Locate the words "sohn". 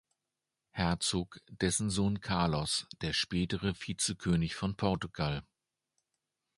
1.91-2.21